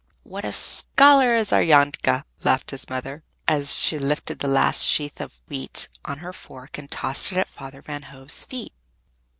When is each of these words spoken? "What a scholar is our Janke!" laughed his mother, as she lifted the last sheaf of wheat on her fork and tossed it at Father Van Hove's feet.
"What 0.23 0.43
a 0.45 0.51
scholar 0.51 1.35
is 1.35 1.53
our 1.53 1.61
Janke!" 1.63 2.23
laughed 2.43 2.71
his 2.71 2.89
mother, 2.89 3.23
as 3.47 3.75
she 3.77 3.99
lifted 3.99 4.39
the 4.39 4.47
last 4.47 4.81
sheaf 4.81 5.19
of 5.19 5.39
wheat 5.47 5.87
on 6.03 6.17
her 6.17 6.33
fork 6.33 6.79
and 6.79 6.89
tossed 6.89 7.31
it 7.31 7.37
at 7.37 7.47
Father 7.47 7.83
Van 7.83 8.01
Hove's 8.01 8.43
feet. 8.43 8.73